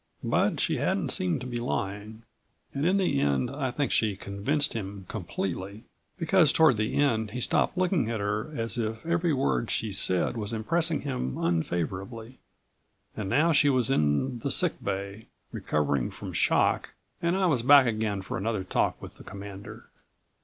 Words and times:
But 0.23 0.59
she 0.59 0.77
hadn't 0.77 1.09
seemed 1.09 1.41
to 1.41 1.45
be 1.45 1.59
lying, 1.59 2.23
and 2.73 2.87
in 2.87 2.97
the 2.97 3.19
end 3.21 3.51
I 3.51 3.69
think 3.69 3.91
she 3.91 4.15
convinced 4.15 4.73
him 4.73 5.05
completely, 5.07 5.83
because 6.17 6.51
toward 6.51 6.77
the 6.77 6.95
end 6.95 7.29
he 7.29 7.39
stopped 7.39 7.77
looking 7.77 8.09
at 8.09 8.19
her 8.19 8.51
as 8.57 8.79
if 8.79 9.05
every 9.05 9.31
word 9.31 9.69
she 9.69 9.91
said 9.91 10.35
was 10.37 10.53
impressing 10.53 11.01
him 11.01 11.37
unfavorably. 11.37 12.39
And 13.15 13.29
now 13.29 13.51
she 13.51 13.69
was 13.69 13.91
in 13.91 14.39
the 14.39 14.49
sick 14.49 14.83
bay, 14.83 15.27
recovering 15.51 16.09
from 16.09 16.33
shock, 16.33 16.95
and 17.21 17.37
I 17.37 17.45
was 17.45 17.61
back 17.61 17.85
again 17.85 18.23
for 18.23 18.39
another 18.39 18.63
talk 18.63 18.99
with 18.99 19.17
the 19.19 19.23
Commander. 19.23 19.87